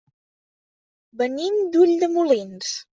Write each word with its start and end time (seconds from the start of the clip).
Venim 1.23 1.63
d'Ulldemolins. 1.77 2.77